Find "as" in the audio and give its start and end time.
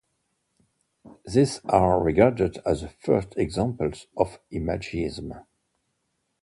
2.65-2.81